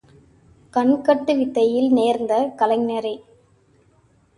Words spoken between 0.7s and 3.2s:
கண்கட்டு வித்தையில் தேர்ந்த கலைஞரே!